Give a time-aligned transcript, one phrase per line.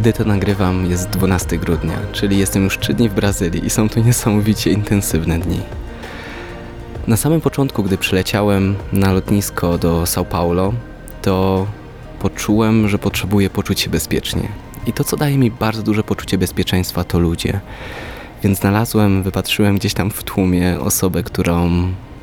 [0.00, 3.88] Gdy to nagrywam, jest 12 grudnia, czyli jestem już 3 dni w Brazylii i są
[3.88, 5.60] to niesamowicie intensywne dni.
[7.06, 10.72] Na samym początku, gdy przyleciałem na lotnisko do São Paulo,
[11.22, 11.66] to
[12.18, 14.48] poczułem, że potrzebuję poczuć się bezpiecznie.
[14.86, 17.60] I to, co daje mi bardzo duże poczucie bezpieczeństwa, to ludzie.
[18.42, 21.70] Więc znalazłem, wypatrzyłem gdzieś tam w tłumie osobę, którą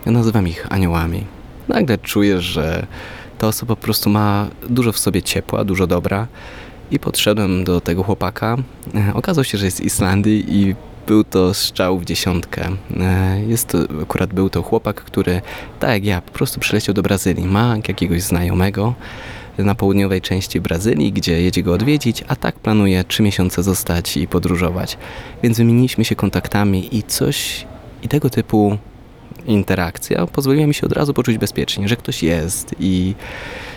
[0.05, 1.25] ja nazywam ich aniołami.
[1.67, 2.87] Nagle czuję, że
[3.37, 6.27] ta osoba po prostu ma dużo w sobie ciepła, dużo dobra.
[6.91, 8.57] I podszedłem do tego chłopaka.
[8.95, 10.75] E, Okazało się, że jest z Islandii i
[11.07, 12.69] był to strzał w dziesiątkę.
[12.99, 15.41] E, Jest to, akurat był to chłopak, który,
[15.79, 17.45] tak jak ja, po prostu przyleciał do Brazylii.
[17.45, 18.93] Ma jakiegoś znajomego
[19.57, 24.27] na południowej części Brazylii, gdzie jedzie go odwiedzić, a tak planuje trzy miesiące zostać i
[24.27, 24.97] podróżować.
[25.43, 27.65] Więc wymieniliśmy się kontaktami i coś
[28.03, 28.77] i tego typu
[29.47, 33.15] interakcja pozwoliła mi się od razu poczuć bezpiecznie, że ktoś jest i,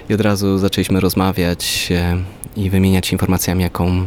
[0.09, 2.17] i od razu zaczęliśmy rozmawiać e,
[2.57, 4.07] i wymieniać się informacjami, jaką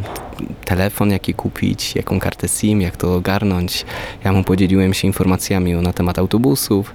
[0.64, 3.84] telefon, jaki kupić, jaką kartę SIM, jak to ogarnąć.
[4.24, 6.94] Ja mu podzieliłem się informacjami na temat autobusów,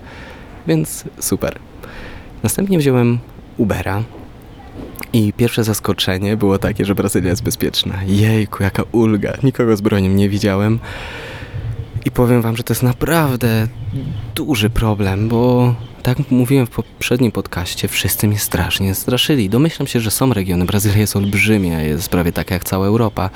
[0.67, 1.59] więc super.
[2.43, 3.19] Następnie wziąłem
[3.57, 4.03] Ubera
[5.13, 7.99] i pierwsze zaskoczenie było takie, że Brazylia jest bezpieczna.
[8.07, 9.33] Jejku, jaka ulga.
[9.43, 10.79] Nikogo z bronią nie widziałem.
[12.09, 13.67] I powiem wam, że to jest naprawdę
[14.35, 19.49] duży problem, bo tak mówiłem w poprzednim podcaście, wszyscy mnie strasznie straszyli.
[19.49, 23.29] Domyślam się, że są regiony, Brazylia jest olbrzymia, jest prawie taka jak cała Europa,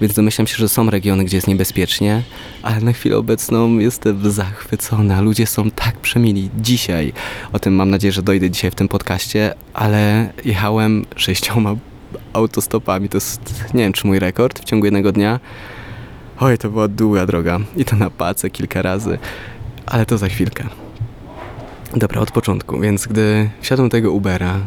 [0.00, 2.22] więc domyślam się, że są regiony, gdzie jest niebezpiecznie,
[2.62, 5.20] ale na chwilę obecną jestem zachwycona.
[5.20, 6.50] Ludzie są tak przemili.
[6.58, 7.12] Dzisiaj,
[7.52, 11.74] o tym mam nadzieję, że dojdę dzisiaj w tym podcaście, ale jechałem sześcioma
[12.32, 13.08] autostopami.
[13.08, 13.40] To jest,
[13.74, 15.40] nie wiem, czy mój rekord w ciągu jednego dnia.
[16.40, 17.58] Oj, to była długa droga.
[17.76, 19.18] I to na pace kilka razy.
[19.86, 20.64] Ale to za chwilkę.
[21.96, 22.80] Dobra, od początku.
[22.80, 24.60] Więc gdy wsiadłem tego Ubera,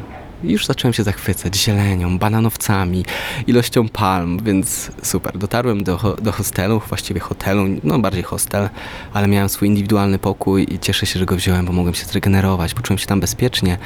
[0.44, 3.06] już zacząłem się zachwycać zielenią, bananowcami,
[3.48, 5.38] ilością palm, więc super.
[5.38, 8.70] Dotarłem do, do hostelu, właściwie hotelu, no bardziej hostel,
[9.14, 12.74] ale miałem swój indywidualny pokój i cieszę się, że go wziąłem, bo mogłem się zregenerować.
[12.74, 13.78] Poczułem się tam bezpiecznie.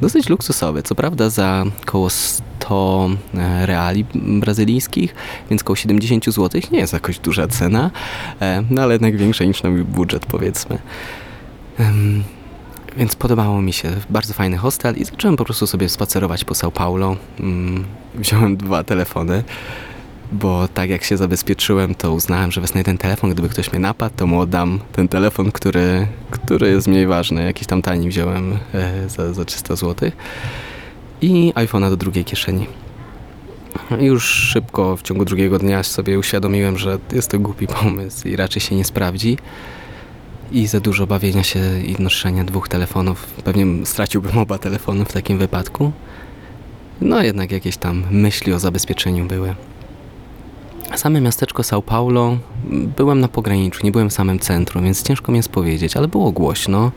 [0.00, 5.14] Dosyć luksusowy, co prawda za koło 100 e, reali brazylijskich,
[5.50, 6.60] więc koło 70 zł.
[6.72, 7.90] Nie jest jakoś duża cena,
[8.40, 10.78] e, no ale jednak większa niż na mój budżet, powiedzmy.
[12.96, 16.70] Więc podobało mi się, bardzo fajny hostel i zacząłem po prostu sobie spacerować po São
[16.70, 17.16] Paulo.
[17.40, 17.84] Mm,
[18.14, 19.44] Wziąłem dwa telefony,
[20.32, 24.16] bo tak jak się zabezpieczyłem, to uznałem, że wezmę ten telefon, gdyby ktoś mnie napadł,
[24.16, 27.44] to mu oddam ten telefon, który, który jest mniej ważny.
[27.44, 30.10] Jakiś tam tani wziąłem e, za, za 300 zł
[31.20, 32.66] i iPhone'a do drugiej kieszeni.
[34.00, 38.62] Już szybko w ciągu drugiego dnia sobie uświadomiłem, że jest to głupi pomysł i raczej
[38.62, 39.36] się nie sprawdzi
[40.52, 43.26] i za dużo bawienia się i noszenia dwóch telefonów.
[43.44, 45.92] Pewnie straciłbym oba telefony w takim wypadku.
[47.00, 49.54] No jednak jakieś tam myśli o zabezpieczeniu były.
[50.96, 52.38] Same miasteczko São Paulo,
[52.96, 56.32] byłem na pograniczu, nie byłem w samym centrum, więc ciężko mi jest powiedzieć, ale było
[56.32, 56.92] głośno.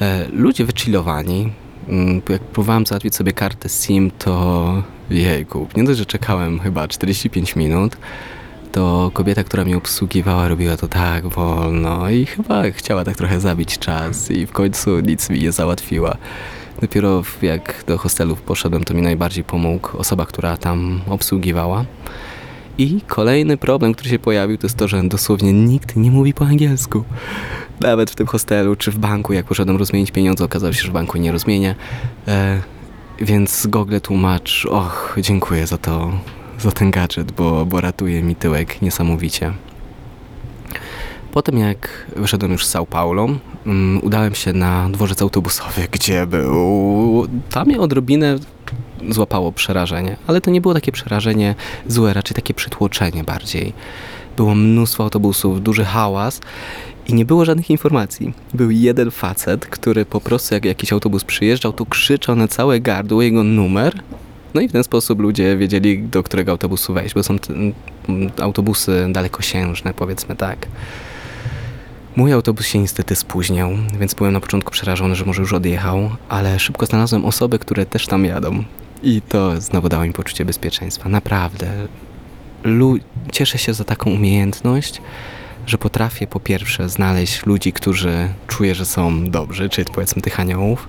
[0.00, 1.52] E, ludzie wychillowani.
[1.88, 7.56] Mm, Jak próbowałem załatwić sobie kartę SIM, to jejku, nie dość, że czekałem chyba 45
[7.56, 7.96] minut,
[8.72, 13.78] to kobieta, która mnie obsługiwała, robiła to tak wolno i chyba chciała tak trochę zabić
[13.78, 16.16] czas i w końcu nic mi nie załatwiła.
[16.80, 21.84] Dopiero jak do hostelów poszedłem, to mi najbardziej pomógł osoba, która tam obsługiwała.
[22.78, 26.44] I kolejny problem, który się pojawił, to jest to, że dosłownie nikt nie mówi po
[26.44, 27.04] angielsku.
[27.80, 30.92] Nawet w tym hostelu czy w banku, jak poszedłem rozmienić pieniądze, okazało się, że w
[30.92, 31.74] banku nie rozmienię.
[32.28, 32.60] E,
[33.20, 36.12] więc Google tłumacz, och, dziękuję za to,
[36.62, 39.52] za ten gadżet, bo, bo ratuje mi tyłek niesamowicie.
[41.32, 43.28] Potem jak wyszedłem już z São Paulo,
[43.66, 47.26] um, udałem się na dworzec autobusowy, gdzie był...
[47.50, 48.38] Tam mnie odrobinę
[49.10, 51.54] złapało przerażenie, ale to nie było takie przerażenie
[51.86, 53.72] złe, raczej takie przytłoczenie bardziej.
[54.36, 56.40] Było mnóstwo autobusów, duży hałas
[57.06, 58.32] i nie było żadnych informacji.
[58.54, 63.22] Był jeden facet, który po prostu jak jakiś autobus przyjeżdżał, to krzyczał na całe gardło
[63.22, 64.02] jego numer.
[64.54, 67.36] No i w ten sposób ludzie wiedzieli, do którego autobusu wejść, bo są
[68.40, 70.66] autobusy dalekosiężne, powiedzmy tak.
[72.16, 73.70] Mój autobus się niestety spóźniał,
[74.00, 78.06] więc byłem na początku przerażony, że może już odjechał, ale szybko znalazłem osoby, które też
[78.06, 78.64] tam jadą.
[79.02, 81.08] I to znowu dało mi poczucie bezpieczeństwa.
[81.08, 81.66] Naprawdę.
[82.64, 82.98] Lu-
[83.32, 85.02] cieszę się za taką umiejętność,
[85.66, 90.88] że potrafię po pierwsze znaleźć ludzi, którzy czuję, że są dobrzy, czyli powiedzmy tych aniołów.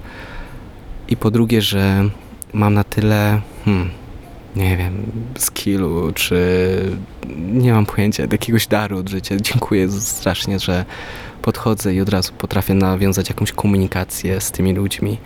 [1.08, 2.10] I po drugie, że
[2.54, 3.90] mam na tyle, hmm,
[4.56, 6.38] nie wiem, skillu, czy
[7.38, 9.36] nie mam pojęcia, jakiegoś daru od życia.
[9.38, 10.86] Dziękuję strasznie, że
[11.42, 15.18] podchodzę i od razu potrafię nawiązać jakąś komunikację z tymi ludźmi.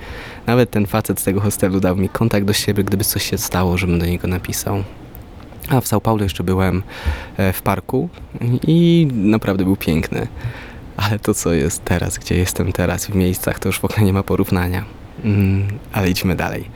[0.48, 3.78] Nawet ten facet z tego hostelu dał mi kontakt do siebie, gdyby coś się stało,
[3.78, 4.84] żebym do niego napisał.
[5.70, 6.84] A w São Paulo jeszcze byłem
[7.38, 8.10] e, w parku
[8.68, 10.28] i naprawdę był piękny.
[10.98, 14.14] Ale to, co jest teraz, gdzie jestem teraz, w miejscach, to już w ogóle nie
[14.14, 14.86] ma porównania.
[15.24, 16.70] Mm, ale idźmy dalej.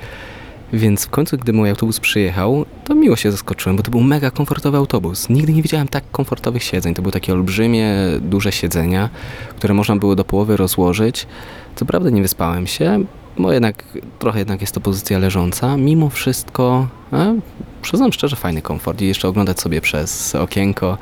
[0.73, 4.31] Więc w końcu, gdy mój autobus przyjechał, to miło się zaskoczyłem, bo to był mega
[4.31, 5.29] komfortowy autobus.
[5.29, 6.93] Nigdy nie widziałem tak komfortowych siedzeń.
[6.93, 9.09] To były takie olbrzymie, duże siedzenia,
[9.55, 11.27] które można było do połowy rozłożyć.
[11.75, 13.03] Co prawda nie wyspałem się,
[13.37, 13.83] bo jednak
[14.19, 15.77] trochę jednak jest to pozycja leżąca.
[15.77, 17.39] Mimo wszystko, e,
[17.81, 20.97] przyznam szczerze, fajny komfort i jeszcze oglądać sobie przez okienko.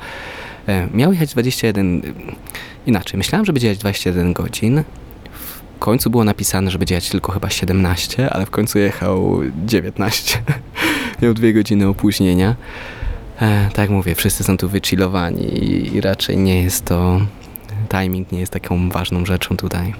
[0.68, 2.02] E, miał jechać 21,
[2.86, 4.82] inaczej, myślałem, że będzie jechać 21 godzin,
[5.80, 10.42] końcu było napisane, że będzie jechać tylko chyba 17, ale w końcu jechał 19.
[11.22, 12.54] Miał dwie godziny opóźnienia.
[13.40, 17.20] E, tak jak mówię, wszyscy są tu wychillowani i, i raczej nie jest to...
[17.88, 19.94] Timing nie jest taką ważną rzeczą tutaj.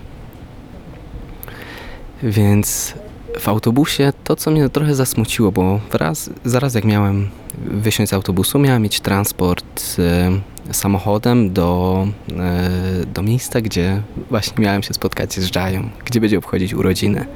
[2.22, 2.94] Więc
[3.38, 8.58] w autobusie to, co mnie trochę zasmuciło, bo wraz, zaraz jak miałem wysiąść z autobusu,
[8.58, 12.06] miałem mieć transport e, samochodem do,
[12.38, 17.26] e, do miejsca, gdzie właśnie miałem się spotkać z Jają, gdzie będzie obchodzić urodziny.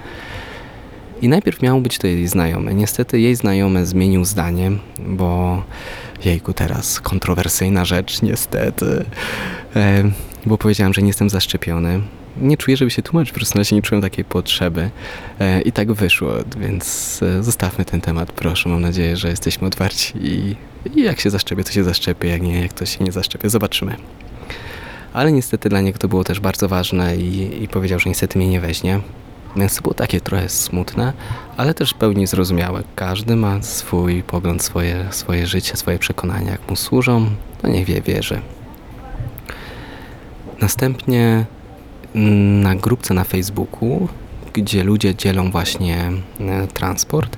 [1.23, 2.75] I najpierw miał być to jej znajomy.
[2.75, 4.73] Niestety jej znajomy zmienił zdanie,
[5.07, 5.63] bo
[6.25, 9.05] jejku, teraz kontrowersyjna rzecz, niestety.
[9.77, 10.11] E,
[10.47, 12.01] bo powiedziałem, że nie jestem zaszczepiony
[12.37, 14.91] nie czuję, żeby się tłumaczyć, po prostu na razie nie czułem takiej potrzeby
[15.41, 18.69] e, i tak wyszło, więc e, zostawmy ten temat, proszę.
[18.69, 20.57] Mam nadzieję, że jesteśmy otwarci i,
[20.95, 23.97] i jak się zaszczepię, to się zaszczepię, jak nie, jak to się nie zaszczepię, zobaczymy.
[25.13, 28.49] Ale niestety dla niego to było też bardzo ważne i, i powiedział, że niestety mnie
[28.49, 29.01] nie weźmie.
[29.57, 31.13] Więc to było takie trochę smutne,
[31.57, 32.83] ale też w pełni zrozumiałe.
[32.95, 36.51] Każdy ma swój pogląd, swoje, swoje życie, swoje przekonania.
[36.51, 37.31] Jak mu służą,
[37.63, 38.41] to niech wie, wierzy.
[40.61, 41.45] Następnie
[42.63, 44.09] na grupce na Facebooku,
[44.53, 47.37] gdzie ludzie dzielą właśnie e, transport,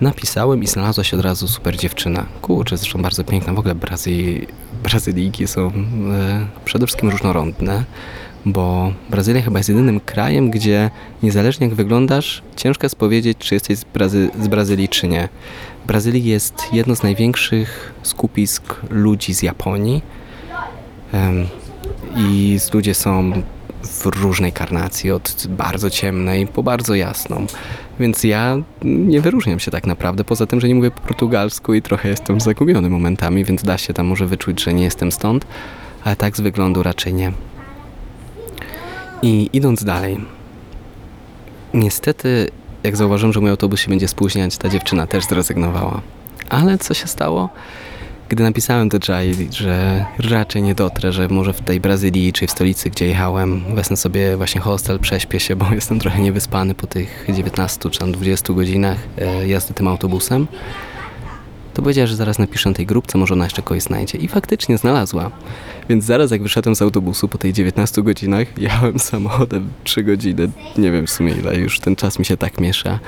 [0.00, 2.26] napisałem i znalazła się od razu super dziewczyna.
[2.42, 3.52] Kurczę, zresztą bardzo piękna.
[3.52, 4.46] W ogóle Brazy...
[4.82, 5.70] Brazylijki są e,
[6.64, 7.84] przede wszystkim różnorodne,
[8.44, 10.90] bo Brazylia chyba jest jedynym krajem, gdzie
[11.22, 14.30] niezależnie jak wyglądasz, ciężko jest powiedzieć, czy jesteś z, Brazy...
[14.40, 15.28] z Brazylii, czy nie.
[15.86, 20.02] Brazylii jest jedno z największych skupisk ludzi z Japonii.
[22.16, 23.32] I ludzie są
[23.86, 27.46] w różnej karnacji, od bardzo ciemnej po bardzo jasną.
[28.00, 31.82] Więc ja nie wyróżniam się tak naprawdę, poza tym, że nie mówię po portugalsku i
[31.82, 35.46] trochę jestem zagubiony momentami, więc da się tam może wyczuć, że nie jestem stąd,
[36.04, 37.32] ale tak z wyglądu raczej nie.
[39.22, 40.18] I idąc dalej,
[41.74, 42.50] niestety,
[42.82, 46.00] jak zauważyłem, że mój autobus się będzie spóźniać, ta dziewczyna też zrezygnowała.
[46.48, 47.48] Ale co się stało?
[48.28, 52.50] Gdy napisałem do Jai, że raczej nie dotrę, że może w tej Brazylii czy w
[52.50, 57.26] stolicy, gdzie jechałem, wezmę sobie właśnie hostel, prześpię się, bo jestem trochę niewyspany po tych
[57.34, 60.46] 19 czy tam 20 godzinach e, jazdy tym autobusem,
[61.76, 64.18] to powiedziała, że zaraz napiszę tej grupce, może ona jeszcze kogoś znajdzie.
[64.18, 65.30] I faktycznie znalazła.
[65.88, 70.50] Więc zaraz jak wyszedłem z autobusu po tej 19 godzinach, jechałem samochodem 3 godziny.
[70.78, 72.98] Nie wiem w sumie ile, już ten czas mi się tak miesza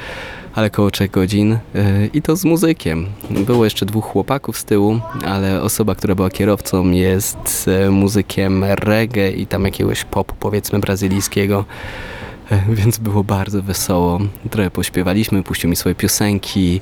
[0.54, 1.58] ale koło 3 godzin e,
[2.06, 3.06] i to z muzykiem.
[3.30, 9.30] Było jeszcze dwóch chłopaków z tyłu, ale osoba, która była kierowcą jest e, muzykiem reggae
[9.30, 11.64] i tam jakiegoś popu powiedzmy brazylijskiego.
[12.78, 14.18] Więc było bardzo wesoło.
[14.50, 16.80] Trochę pośpiewaliśmy, puścił mi swoje piosenki.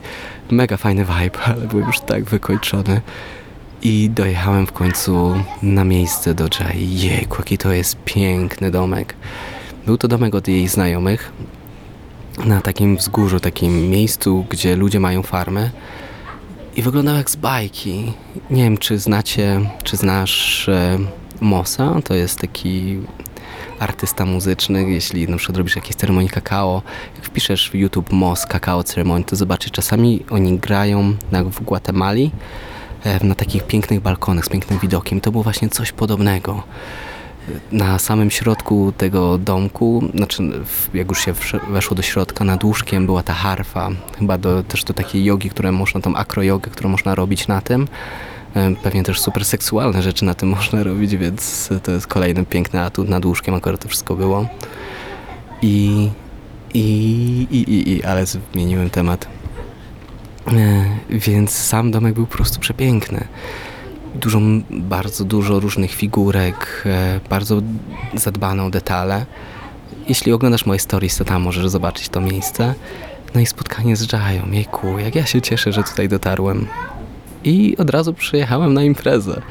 [0.50, 3.00] Mega fajny vibe, ale byłem już tak wykończony.
[3.82, 6.98] I dojechałem w końcu na miejsce do Jai.
[6.98, 9.14] Jejku, jaki to jest piękny domek.
[9.86, 11.32] Był to domek od jej znajomych,
[12.44, 15.70] na takim wzgórzu, takim miejscu, gdzie ludzie mają farmę
[16.76, 18.12] i wyglądał jak z bajki.
[18.50, 20.98] Nie wiem, czy znacie, czy znasz e,
[21.40, 22.98] Mosa, to jest taki
[23.78, 26.82] artysta muzyczny, jeśli na przykład robisz jakieś ceremonii kakao,
[27.16, 32.30] jak wpiszesz w YouTube Mos kakao ceremonii, to zobaczysz, czasami oni grają na, w Guatemali
[33.04, 35.20] e, na takich pięknych balkonach z pięknym widokiem.
[35.20, 36.62] To było właśnie coś podobnego
[37.72, 40.42] na samym środku tego domku, znaczy
[40.94, 41.34] jak już się
[41.70, 45.72] weszło do środka, nad łóżkiem była ta harfa, chyba do, też do takiej jogi, które
[45.72, 47.88] można, tą akrojogę, którą można robić na tym.
[48.56, 52.80] E, pewnie też super seksualne rzeczy na tym można robić, więc to jest kolejny piękny
[52.80, 53.08] atut.
[53.08, 54.46] Nad łóżkiem akurat to wszystko było.
[55.62, 56.08] I,
[56.74, 56.80] i,
[57.50, 59.28] i, i, i ale zmieniłem temat.
[60.48, 63.26] E, więc sam domek był po prostu przepiękny
[64.16, 67.62] dużo, bardzo dużo różnych figurek, e, bardzo
[68.14, 69.26] zadbane o detale.
[70.08, 72.74] Jeśli oglądasz moje stories, to tam możesz zobaczyć to miejsce.
[73.34, 76.66] No i spotkanie z Jają, jejku, jak ja się cieszę, że tutaj dotarłem.
[77.46, 79.42] I od razu przyjechałem na imprezę.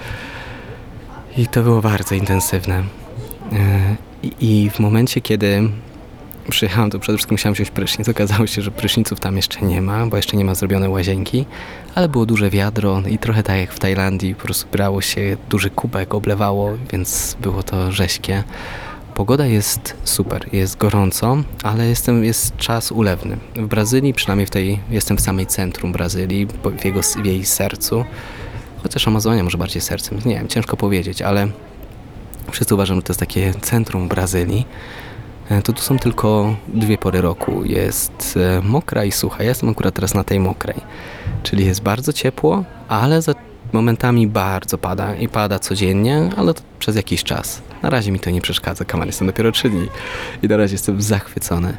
[1.38, 2.84] I to było bardzo intensywne.
[3.54, 3.96] E,
[4.42, 5.70] I w momencie, kiedy
[6.50, 8.10] przyjechałem, to przede wszystkim musiałem wziąć prysznic.
[8.10, 11.46] Okazało się, że pryszniców tam jeszcze nie ma, bo jeszcze nie ma zrobionej łazienki,
[11.96, 15.70] ale było duże wiadro i trochę tak jak w Tajlandii, po prostu brało się duży
[15.70, 18.44] kubek, oblewało, więc było to rześkie.
[19.16, 23.38] Pogoda jest super, jest gorąco, ale jestem, jest czas ulewny.
[23.56, 26.48] W Brazylii, przynajmniej w tej, jestem w samej centrum Brazylii,
[26.82, 28.06] w, jego, w jej sercu,
[28.84, 31.48] chociaż Amazonia może bardziej sercem, nie wiem, ciężko powiedzieć, ale
[32.52, 34.66] wszyscy uważam, że to jest takie centrum Brazylii.
[35.50, 37.66] E, to tu są tylko dwie pory roku.
[37.66, 39.44] Jest e, mokra i sucha.
[39.44, 40.82] Ja jestem akurat teraz na tej mokrej.
[41.44, 43.34] Czyli jest bardzo ciepło, ale za
[43.74, 47.62] momentami bardzo pada i pada codziennie, ale przez jakiś czas.
[47.84, 49.88] Na razie mi to nie przeszkadza, kaman jestem dopiero 3 dni
[50.44, 51.78] i na razie jestem zachwycony.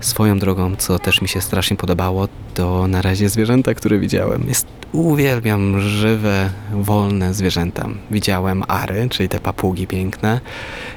[0.00, 4.44] Swoją drogą, co też mi się strasznie podobało, to na razie zwierzęta, które widziałem.
[4.48, 7.88] Jest, uwielbiam żywe, wolne zwierzęta.
[8.10, 10.40] Widziałem ary, czyli te papugi piękne.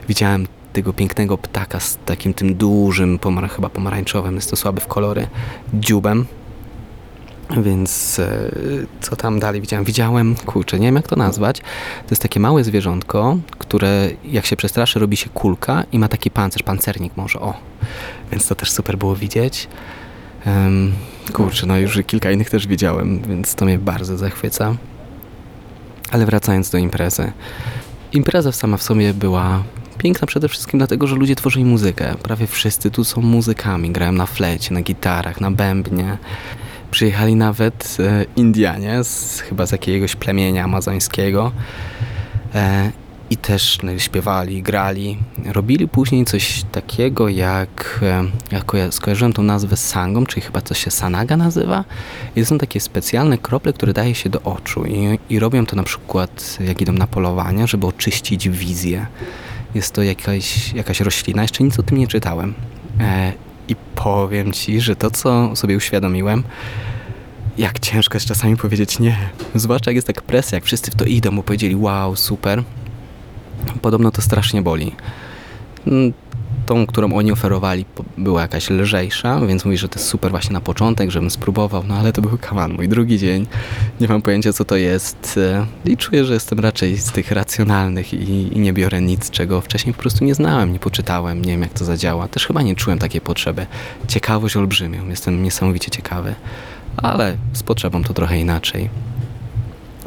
[0.07, 4.87] Widziałem tego pięknego ptaka z takim tym dużym, pomar chyba pomarańczowym, jest to słaby w
[4.87, 5.27] kolory,
[5.73, 6.25] dziubem.
[7.49, 8.51] Więc e,
[9.01, 9.85] co tam dalej widziałem?
[9.85, 11.59] Widziałem, kurczę, nie wiem jak to nazwać.
[12.01, 16.31] To jest takie małe zwierzątko, które jak się przestraszy robi się kulka i ma taki
[16.31, 17.53] pancerz, pancernik może, o.
[18.31, 19.67] Więc to też super było widzieć.
[20.45, 20.93] Um,
[21.33, 24.75] kurczę, no już kilka innych też widziałem, więc to mnie bardzo zachwyca.
[26.11, 27.31] Ale wracając do imprezy.
[28.11, 29.63] Impreza sama w sobie była
[29.97, 32.15] piękna przede wszystkim dlatego, że ludzie tworzyli muzykę.
[32.23, 33.91] Prawie wszyscy tu są muzykami.
[33.91, 36.17] Grają na flecie, na gitarach, na bębnie.
[36.95, 41.51] Przyjechali nawet e, Indianie, z, chyba z jakiegoś plemienia amazońskiego.
[42.55, 42.91] E,
[43.29, 45.17] I też no, śpiewali, grali.
[45.45, 50.91] Robili później coś takiego jak, e, jak skojarzyłem tą nazwę sangą, czyli chyba coś się
[50.91, 51.83] sanaga nazywa.
[52.35, 54.85] I to są takie specjalne krople, które daje się do oczu.
[54.85, 59.05] I, I robią to na przykład jak idą na polowania, żeby oczyścić wizję.
[59.73, 62.53] Jest to jakaś, jakaś roślina, jeszcze nic o tym nie czytałem.
[63.67, 66.43] I powiem Ci, że to, co sobie uświadomiłem,
[67.57, 69.17] jak ciężko jest czasami powiedzieć nie.
[69.55, 72.63] Zwłaszcza jak jest tak presja, jak wszyscy w to idą, bo powiedzieli wow, super.
[73.81, 74.95] Podobno to strasznie boli.
[76.65, 77.85] Tą, którą oni oferowali,
[78.17, 81.95] była jakaś lżejsza, więc mówi, że to jest super właśnie na początek, żebym spróbował, no
[81.95, 83.47] ale to był kaman, mój drugi dzień,
[84.01, 88.13] nie mam pojęcia co to jest e, i czuję, że jestem raczej z tych racjonalnych
[88.13, 91.61] i, i nie biorę nic, czego wcześniej po prostu nie znałem, nie poczytałem, nie wiem
[91.61, 93.65] jak to zadziała, też chyba nie czułem takiej potrzeby.
[94.07, 96.35] Ciekawość olbrzymią, jestem niesamowicie ciekawy,
[96.97, 98.89] ale z potrzebą to trochę inaczej.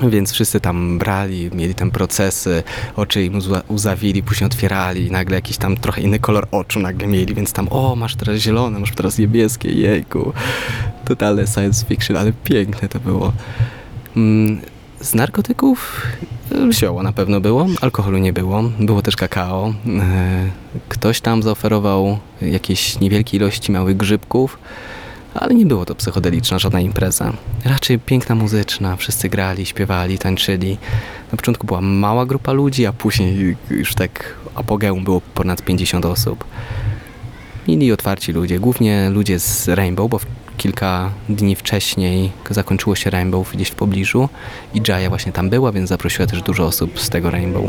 [0.03, 2.63] Więc wszyscy tam brali, mieli tam procesy,
[2.97, 7.35] oczy im uzawili, później otwierali i nagle jakiś tam trochę inny kolor oczu nagle mieli,
[7.35, 10.33] więc tam o, masz teraz zielone, masz teraz niebieskie, jejku.
[11.05, 13.33] Totalne science fiction, ale piękne to było.
[14.17, 14.61] Mm,
[15.01, 16.07] z narkotyków
[16.71, 19.75] zioło na pewno było, alkoholu nie było, było też kakao.
[20.01, 20.51] E,
[20.89, 24.59] ktoś tam zaoferował jakieś niewielkie ilości małych grzybków,
[25.41, 27.33] ale nie było to psychodeliczna żadna impreza.
[27.65, 30.79] Raczej piękna muzyczna, wszyscy grali, śpiewali, tańczyli.
[31.33, 36.45] Na początku była mała grupa ludzi, a później już tak apogeum było ponad 50 osób.
[37.69, 40.21] Mili otwarci ludzie, głównie ludzie z Rainbow, bo
[40.57, 44.29] kilka dni wcześniej zakończyło się Rainbow gdzieś w pobliżu
[44.75, 47.65] i Jaya właśnie tam była, więc zaprosiła też dużo osób z tego Rainbow.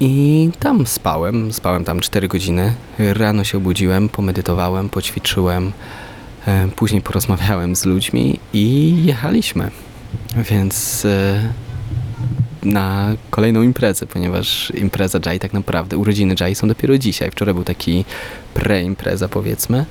[0.00, 2.74] I tam spałem, spałem tam 4 godziny.
[2.98, 5.72] Rano się obudziłem, pomedytowałem, poćwiczyłem,
[6.46, 9.70] e, później porozmawiałem z ludźmi i jechaliśmy.
[10.50, 11.52] Więc e,
[12.62, 17.30] na kolejną imprezę, ponieważ impreza Jai tak naprawdę, urodziny Jai są dopiero dzisiaj.
[17.30, 18.04] Wczoraj był taki
[18.54, 19.86] pre-impreza powiedzmy.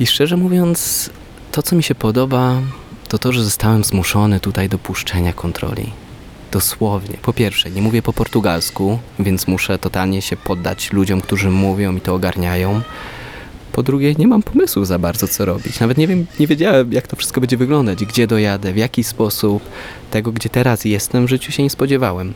[0.00, 1.10] I szczerze mówiąc,
[1.52, 2.60] to co mi się podoba,
[3.08, 5.92] to to, że zostałem zmuszony tutaj do puszczenia kontroli.
[6.52, 7.16] Dosłownie.
[7.22, 12.00] Po pierwsze, nie mówię po portugalsku, więc muszę totalnie się poddać ludziom, którzy mówią i
[12.00, 12.80] to ogarniają.
[13.72, 15.80] Po drugie, nie mam pomysłu za bardzo, co robić.
[15.80, 19.62] Nawet nie wiem, nie wiedziałem, jak to wszystko będzie wyglądać, gdzie dojadę, w jaki sposób.
[20.10, 22.34] Tego, gdzie teraz jestem, w życiu się nie spodziewałem.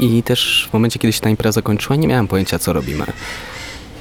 [0.00, 3.04] I też w momencie, kiedy się ta impreza kończyła, nie miałem pojęcia, co robimy.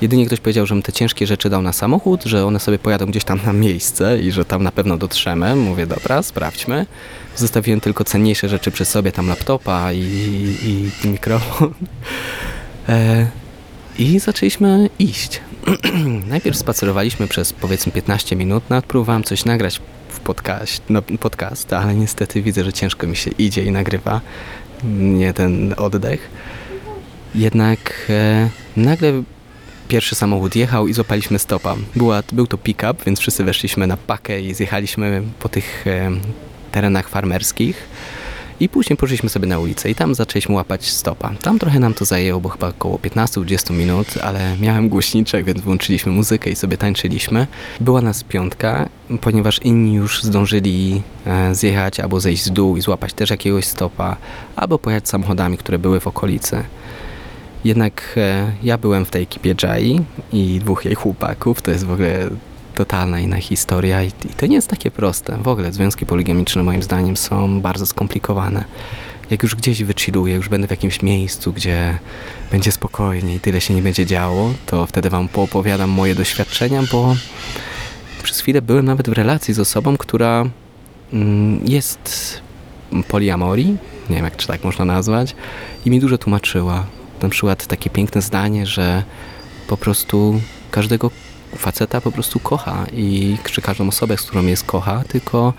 [0.01, 3.23] Jedynie ktoś powiedział, żebym te ciężkie rzeczy dał na samochód, że one sobie pojadą gdzieś
[3.23, 5.55] tam na miejsce i że tam na pewno dotrzemy.
[5.55, 6.85] Mówię, dobra, sprawdźmy.
[7.35, 11.73] Zostawiłem tylko cenniejsze rzeczy przy sobie, tam laptopa i, i, i mikrofon.
[12.89, 13.27] E,
[13.99, 15.41] I zaczęliśmy iść.
[16.29, 21.95] Najpierw spacerowaliśmy przez powiedzmy 15 minut, nawet próbowałem coś nagrać w podcast, no, podcast, ale
[21.95, 24.21] niestety widzę, że ciężko mi się idzie i nagrywa.
[24.99, 26.29] Nie ten oddech.
[27.35, 29.23] Jednak e, nagle
[29.91, 31.75] pierwszy samochód jechał i złapaliśmy stopa.
[31.95, 36.11] Była, był to pick-up, więc wszyscy weszliśmy na pakę i zjechaliśmy po tych e,
[36.71, 37.87] terenach farmerskich.
[38.59, 41.31] I później poszliśmy sobie na ulicę i tam zaczęliśmy łapać stopa.
[41.41, 46.11] Tam trochę nam to zajęło, bo chyba około 15-20 minut, ale miałem głośniczek, więc włączyliśmy
[46.11, 47.47] muzykę i sobie tańczyliśmy.
[47.79, 48.89] Była nas piątka,
[49.21, 54.17] ponieważ inni już zdążyli e, zjechać albo zejść z dół i złapać też jakiegoś stopa,
[54.55, 56.63] albo pojechać samochodami, które były w okolicy.
[57.63, 60.01] Jednak e, ja byłem w tej ekipie Jai
[60.33, 61.61] i dwóch jej chłopaków.
[61.61, 62.29] To jest w ogóle
[62.75, 65.37] totalna inna historia i, i to nie jest takie proste.
[65.37, 68.63] W ogóle związki poligamiczne moim zdaniem są bardzo skomplikowane.
[69.29, 71.99] Jak już gdzieś wychilluję, już będę w jakimś miejscu, gdzie
[72.51, 77.15] będzie spokojnie i tyle się nie będzie działo, to wtedy wam poopowiadam moje doświadczenia, bo
[78.23, 80.45] przez chwilę byłem nawet w relacji z osobą, która
[81.13, 82.39] mm, jest
[83.07, 83.77] poliamorii,
[84.09, 85.35] nie wiem jak czy tak można nazwać,
[85.85, 86.85] i mi dużo tłumaczyła.
[87.21, 89.03] Na przykład takie piękne zdanie, że
[89.67, 91.11] po prostu każdego
[91.55, 95.53] faceta po prostu kocha i czy każdą osobę, z którą jest kocha, tylko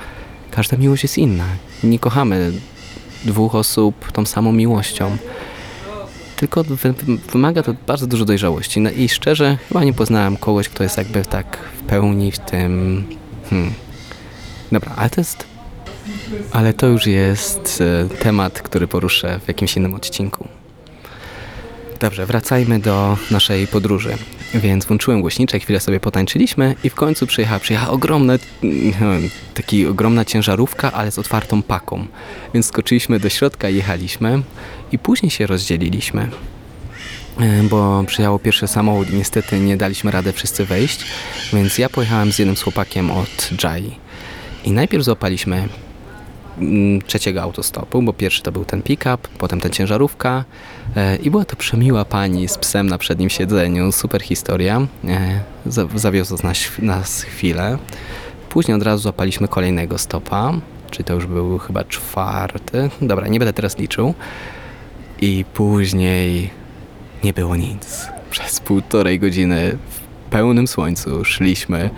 [0.50, 1.44] każda miłość jest inna.
[1.84, 2.52] Nie kochamy
[3.24, 5.16] dwóch osób tą samą miłością.
[6.36, 8.80] Tylko wy- wy- wymaga to bardzo dużo dojrzałości.
[8.80, 13.04] No i szczerze, chyba nie poznałem kogoś, kto jest jakby tak w pełni w tym.
[13.50, 13.72] Hmm.
[14.72, 15.44] Dobra, ale to jest.
[16.52, 20.48] Ale to już jest e, temat, który poruszę w jakimś innym odcinku.
[22.02, 24.16] Dobrze, wracajmy do naszej podróży.
[24.54, 28.32] Więc włączyłem głośniczek, chwilę sobie potańczyliśmy i w końcu przyjechała, przyjechała ogromna,
[28.62, 32.06] mm, taki ogromna ciężarówka, ale z otwartą paką.
[32.54, 34.42] Więc skoczyliśmy do środka jechaliśmy
[34.92, 36.28] i później się rozdzieliliśmy.
[37.40, 41.04] E, Bo przyjechał pierwszy samochód i niestety nie daliśmy rady wszyscy wejść,
[41.52, 43.90] więc ja pojechałem z jednym z chłopakiem od Jai.
[44.64, 45.68] I najpierw złapaliśmy
[47.06, 50.44] trzeciego autostopu, bo pierwszy to był ten pick-up, potem ta ciężarówka
[50.96, 54.86] e, i była to przemiła pani z psem na przednim siedzeniu, super historia.
[55.08, 57.78] E, za- Zawiozła nas, nas chwilę.
[58.48, 60.52] Później od razu złapaliśmy kolejnego stopa,
[60.90, 62.90] czyli to już był chyba czwarty.
[63.00, 64.14] Dobra, nie będę teraz liczył.
[65.20, 66.50] I później
[67.24, 68.08] nie było nic.
[68.30, 69.76] Przez półtorej godziny
[70.32, 71.90] pełnym słońcu szliśmy.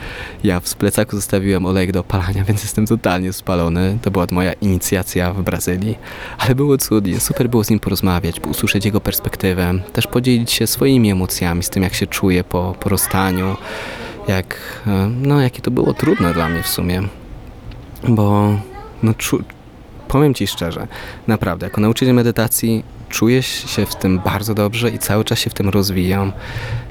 [0.45, 3.99] Ja w plecaku zostawiłem olejek do opalania, więc jestem totalnie spalony.
[4.03, 5.99] To była moja inicjacja w Brazylii.
[6.39, 11.11] Ale było cudnie, super było z nim porozmawiać, usłyszeć jego perspektywę, też podzielić się swoimi
[11.11, 13.57] emocjami, z tym jak się czuję po, po rozstaniu,
[14.29, 17.03] jak, e, no jakie to było trudne dla mnie w sumie.
[18.09, 18.59] Bo
[19.03, 19.43] no czu,
[20.09, 20.87] powiem Ci szczerze,
[21.27, 25.55] naprawdę, jako nauczyciel medytacji czuję się w tym bardzo dobrze i cały czas się w
[25.55, 26.33] tym rozwijam.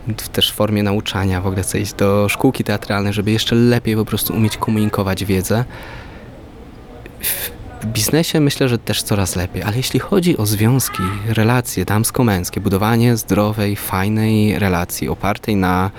[0.08, 3.96] W też w formie nauczania, w ogóle chcę iść do szkółki teatralnej, żeby jeszcze lepiej
[3.96, 5.66] po prostu umieć komunikować wiedzę.
[7.82, 13.18] W biznesie myślę, że też coraz lepiej, ale jeśli chodzi o związki, relacje damsko-męskie, budowanie
[13.18, 15.92] zdrowej, fajnej relacji opartej na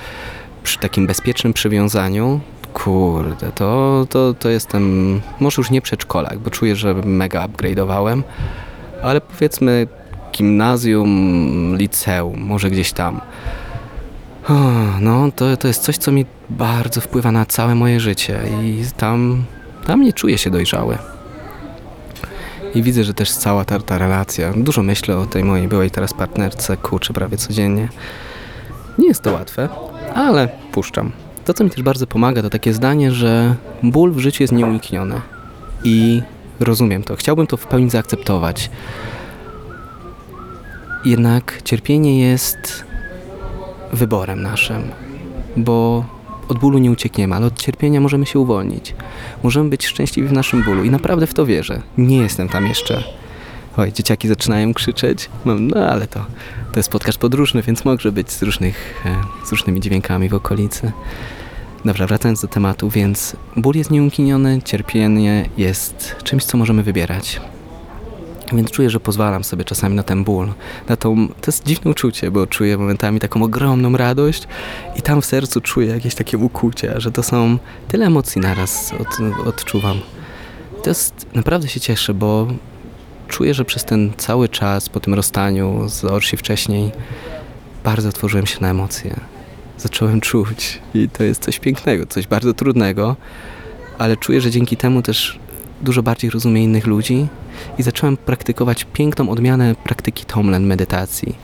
[0.63, 2.41] przy takim bezpiecznym przywiązaniu,
[2.75, 8.23] kurde, to, to, to jestem, może już nie przedszkolak, bo czuję, że mega upgrade'owałem,
[9.03, 9.87] ale powiedzmy
[10.37, 13.21] gimnazjum, liceum, może gdzieś tam.
[15.01, 19.45] No, to, to jest coś, co mi bardzo wpływa na całe moje życie i tam,
[19.87, 20.99] tam nie czuję się dojrzały.
[22.75, 26.15] I widzę, że też cała ta, ta relacja, dużo myślę o tej mojej byłej teraz
[26.15, 27.89] partnerce, kurczę, prawie codziennie.
[28.99, 29.69] Nie jest to łatwe,
[30.15, 31.13] ale puszczam.
[31.45, 35.21] To, co mi też bardzo pomaga, to takie zdanie, że ból w życiu jest nieunikniony.
[35.85, 36.23] I
[36.61, 37.17] rozumiem to.
[37.17, 38.71] Chciałbym to w pełni zaakceptować.
[41.05, 42.85] Jednak cierpienie jest
[43.93, 44.83] wyborem naszym,
[45.57, 46.05] bo
[46.49, 48.95] od bólu nie uciekniemy, ale od cierpienia możemy się uwolnić.
[49.43, 51.83] Możemy być szczęśliwi w naszym bólu i naprawdę w to wierzę.
[51.99, 53.05] Nie jestem tam jeszcze.
[53.77, 55.29] Oj, dzieciaki zaczynają krzyczeć.
[55.45, 56.27] Mam, no ale to,
[56.73, 60.93] to jest podcast podróżny, więc może być z, różnych, e, z różnymi dźwiękami w okolicy.
[61.85, 67.41] Dobra, wracając do tematu, więc ból jest nieunikniony, cierpienie jest czymś, co możemy wybierać.
[68.57, 70.53] Więc czuję, że pozwalam sobie czasami na ten ból.
[70.89, 74.49] Na tą, to jest dziwne uczucie, bo czuję momentami taką ogromną radość
[74.97, 79.47] i tam w sercu czuję jakieś takie ukłucie, że to są tyle emocji naraz od,
[79.47, 80.01] odczuwam.
[80.83, 82.47] To jest, naprawdę się cieszę, bo
[83.29, 86.93] czuję, że przez ten cały czas po tym rozstaniu z Orsi wcześniej
[87.85, 89.21] bardzo otworzyłem się na emocje.
[89.79, 93.17] Zacząłem czuć i to jest coś pięknego, coś bardzo trudnego,
[93.99, 95.39] ale czuję, że dzięki temu też
[95.85, 97.27] dużo bardziej rozumiem innych ludzi
[97.79, 101.35] i zacząłem praktykować piękną odmianę praktyki Tomlen medytacji.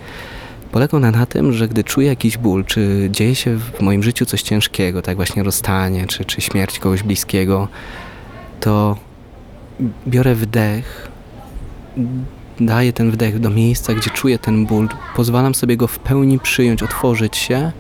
[0.73, 4.27] Polega ona na tym, że gdy czuję jakiś ból, czy dzieje się w moim życiu
[4.27, 7.69] coś ciężkiego, tak właśnie rozstanie, czy, czy śmierć kogoś bliskiego,
[8.61, 8.97] to
[10.07, 11.09] biorę wdech,
[12.61, 16.83] daję ten wdech do miejsca, gdzie czuję ten ból, pozwalam sobie go w pełni przyjąć,
[16.83, 17.73] otworzyć się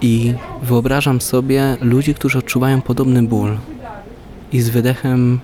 [0.00, 3.58] i wyobrażam sobie ludzi, którzy odczuwają podobny ból.
[4.52, 5.40] I z wydechem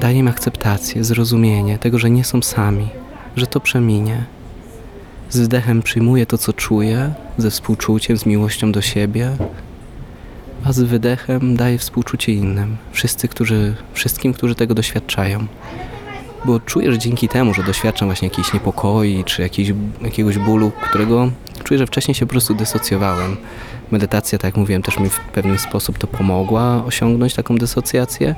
[0.00, 2.88] daje im akceptację, zrozumienie tego, że nie są sami,
[3.36, 4.24] że to przeminie.
[5.30, 9.36] Z wdechem przyjmuję to, co czuję, ze współczuciem, z miłością do siebie,
[10.64, 15.46] a z wydechem daję współczucie innym, wszyscy, którzy, wszystkim, którzy tego doświadczają.
[16.44, 21.30] Bo czuję, że dzięki temu, że doświadczam właśnie jakichś niepokoi, czy jakiś, jakiegoś bólu, którego
[21.64, 23.36] czuję, że wcześniej się po prostu dysocjowałem.
[23.90, 28.34] Medytacja, tak jak mówiłem, też mi w pewien sposób to pomogła osiągnąć taką dysocjację.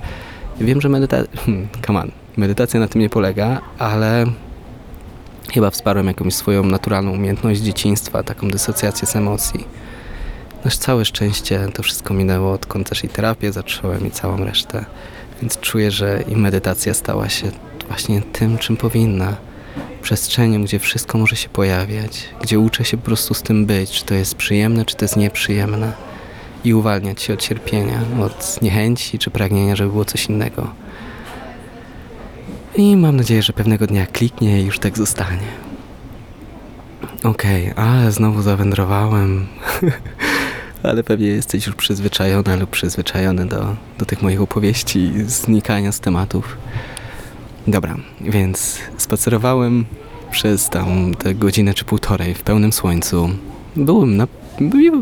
[0.61, 1.41] Wiem, że medytacja...
[1.41, 2.11] Hmm, come on.
[2.37, 4.27] Medytacja na tym nie polega, ale
[5.53, 9.65] chyba wsparłem jakąś swoją naturalną umiejętność dzieciństwa, taką dysocjację z emocji.
[10.65, 14.85] Nasz całe szczęście to wszystko minęło, odkąd też i terapię zacząłem i całą resztę.
[15.43, 17.51] Więc czuję, że i medytacja stała się
[17.89, 19.37] właśnie tym, czym powinna.
[20.03, 24.05] Przestrzenią, gdzie wszystko może się pojawiać, gdzie uczę się po prostu z tym być, czy
[24.05, 25.93] to jest przyjemne, czy to jest nieprzyjemne.
[26.65, 30.71] I uwalniać się od cierpienia, od niechęci czy pragnienia, żeby było coś innego.
[32.77, 35.49] I mam nadzieję, że pewnego dnia kliknie i już tak zostanie.
[37.25, 39.47] Okej, ale znowu zawędrowałem.
[40.83, 46.01] ale pewnie jesteś już przyzwyczajona lub przyzwyczajony do, do tych moich opowieści i znikania z
[46.01, 46.57] tematów.
[47.67, 49.85] Dobra, więc spacerowałem
[50.31, 53.31] przez tam te godzinę czy półtorej w pełnym słońcu.
[53.79, 54.27] Byłem na,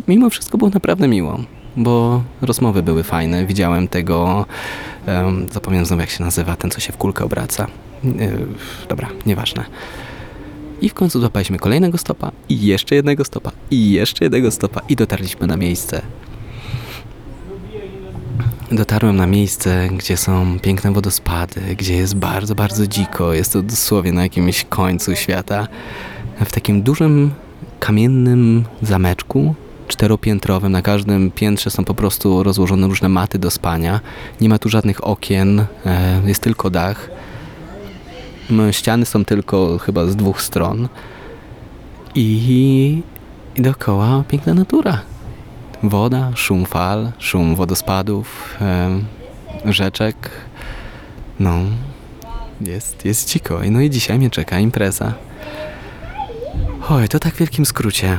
[0.09, 1.39] mimo wszystko było naprawdę miło,
[1.77, 3.47] bo rozmowy były fajne.
[3.47, 4.47] Widziałem tego,
[5.07, 7.67] um, zapomniałem znowu jak się nazywa, ten co się w kulkę obraca.
[8.05, 8.47] Yy,
[8.89, 9.65] dobra, nieważne.
[10.81, 14.97] I w końcu złapaliśmy kolejnego stopa, i jeszcze jednego stopa, i jeszcze jednego stopa, i
[14.97, 16.03] dotarliśmy na miejsce.
[18.73, 23.33] Dotarłem na miejsce, gdzie są piękne wodospady, gdzie jest bardzo, bardzo dziko.
[23.33, 25.69] Jest to dosłownie na jakimś końcu świata.
[26.45, 27.31] W takim dużym,
[27.81, 29.55] kamiennym zameczku,
[29.89, 30.73] czteropiętrowym.
[30.73, 34.01] Na każdym piętrze są po prostu rozłożone różne maty do spania.
[34.41, 37.11] Nie ma tu żadnych okien, e, jest tylko dach.
[38.71, 40.89] Ściany są tylko chyba z dwóch stron.
[42.15, 43.03] I,
[43.57, 45.01] i dookoła piękna natura.
[45.83, 49.01] Woda, szum fal, szum wodospadów, e,
[49.65, 50.31] rzeczek.
[51.41, 51.59] No,
[52.61, 53.61] jest, jest dziko.
[53.71, 55.13] No i dzisiaj mnie czeka impreza.
[56.89, 58.19] Oj, to tak w wielkim skrócie.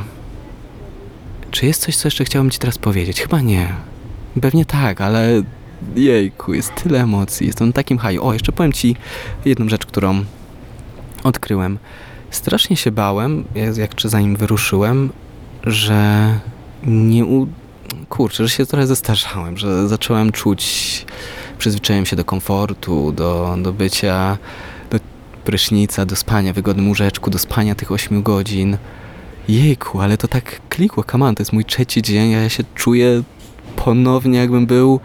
[1.52, 3.22] Czy jest coś, co jeszcze chciałbym Ci teraz powiedzieć?
[3.22, 3.74] Chyba nie.
[4.42, 5.44] Pewnie tak, ale
[5.96, 8.24] jejku, jest tyle emocji, jestem na takim haju.
[8.24, 8.96] O, jeszcze powiem Ci
[9.46, 10.24] jedną rzecz, którą
[11.24, 11.78] odkryłem.
[12.32, 13.44] Strasznie się bałem,
[13.78, 15.10] jak czy zanim wyruszyłem,
[15.64, 16.40] że
[16.84, 17.48] nie u...
[18.10, 21.06] Kurczę, że się trochę zestarzałem, że zacząłem czuć,
[21.58, 24.38] przyzwyczaiłem się do komfortu, do, do bycia,
[25.48, 28.78] prysznica, do spania wygodnym łóżeczku, do spania tych 8 godzin.
[29.50, 33.24] Jejku, ale to tak klikło, kaman, to jest mój trzeci dzień, a ja się czuję
[33.76, 35.00] ponownie jakbym był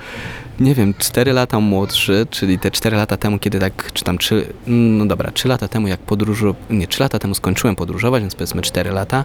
[0.61, 4.53] nie wiem, 4 lata młodszy, czyli te 4 lata temu, kiedy tak, czy tam 3,
[4.67, 8.63] no dobra, 3 lata temu jak podróżu, nie, 3 lata temu skończyłem podróżować, więc powiedzmy
[8.63, 9.25] 4 lata,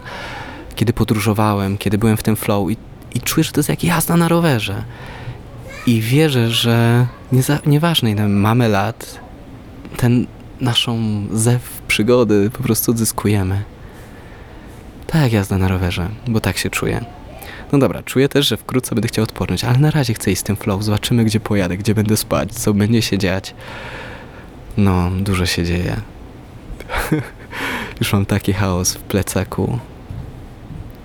[0.76, 2.76] kiedy podróżowałem, kiedy byłem w tym flow i,
[3.14, 4.84] i czuję, że to jest jak jazda na rowerze.
[5.86, 9.20] I wierzę, że nie za, nieważne ile mamy lat,
[9.96, 10.26] ten
[10.60, 13.62] naszą zew przygody po prostu odzyskujemy.
[15.06, 17.04] Tak jak jazda na rowerze, bo tak się czuję.
[17.72, 20.44] No dobra, czuję też, że wkrótce będę chciał odpocząć, ale na razie chcę iść z
[20.44, 20.82] tym flow.
[20.82, 23.54] Zobaczymy, gdzie pojadę, gdzie będę spać, co będzie się dziać.
[24.76, 25.96] No, dużo się dzieje.
[28.00, 29.78] już mam taki chaos w plecaku.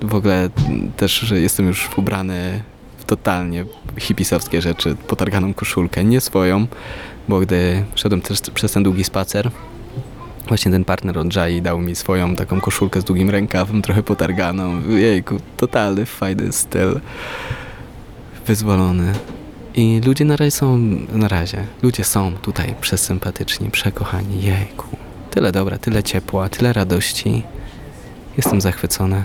[0.01, 0.49] W ogóle
[0.97, 2.63] też, że jestem już ubrany
[2.97, 3.65] w totalnie
[3.97, 6.67] hipisowskie rzeczy, potarganą koszulkę, nie swoją,
[7.27, 9.51] bo gdy szedłem też przez ten długi spacer,
[10.47, 14.89] Właśnie ten partner od Jai dał mi swoją taką koszulkę z długim rękawem, trochę potarganą.
[14.89, 16.99] Jejku, totalny, fajny styl.
[18.47, 19.13] Wyzwolony.
[19.75, 20.77] I ludzie na razie są,
[21.13, 24.43] na razie, ludzie są tutaj przesympatyczni, przekochani.
[24.43, 24.87] Jejku.
[25.31, 27.43] Tyle dobra, tyle ciepła, tyle radości.
[28.37, 29.23] Jestem zachwycony.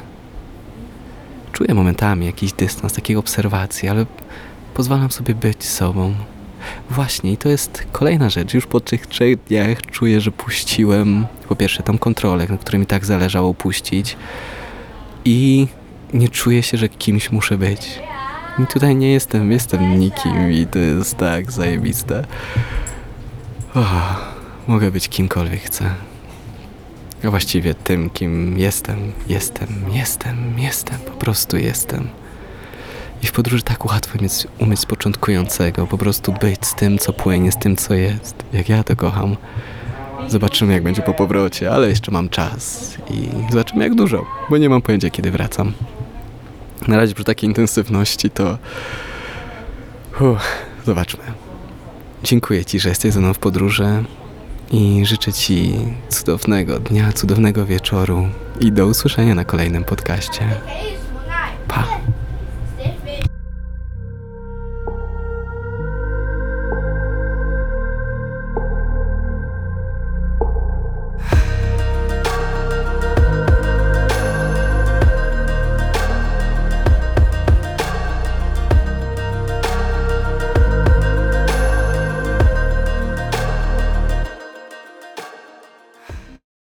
[1.53, 4.07] Czuję momentami jakiś dystans, takiej obserwacji, ale
[4.75, 6.15] pozwalam sobie być sobą,
[6.91, 8.55] Właśnie, i to jest kolejna rzecz.
[8.55, 12.87] Już po tych trzech dniach czuję, że puściłem po pierwsze tą kontrolę, na której mi
[12.87, 14.17] tak zależało puścić
[15.25, 15.67] i
[16.15, 18.01] nie czuję się, że kimś muszę być.
[18.59, 22.25] I tutaj nie jestem, jestem nikim i to jest tak zajebiste.
[23.75, 24.17] Oh,
[24.67, 25.91] mogę być kimkolwiek chcę.
[27.25, 32.09] A właściwie tym, kim jestem, jestem, jestem, jestem, po prostu jestem.
[33.23, 37.53] I w podróży tak łatwo mieć umysł początkującego, po prostu być z tym, co płynie,
[37.53, 38.35] z tym, co jest.
[38.53, 39.37] Jak ja to kocham.
[40.29, 44.69] Zobaczymy, jak będzie po powrocie, ale jeszcze mam czas i zobaczymy, jak dużo, bo nie
[44.69, 45.73] mam pojęcia, kiedy wracam.
[46.89, 48.59] Na razie przy takiej intensywności to.
[50.21, 50.43] Uff,
[50.87, 51.25] zobaczmy.
[52.25, 54.05] Dziękuję Ci, że jesteś ze mną w podróży
[54.73, 55.75] i życzę Ci
[56.09, 58.29] cudownego dnia, cudownego wieczoru
[58.61, 60.41] i do usłyszenia na kolejnym podcaście.
[61.69, 61.89] Pa!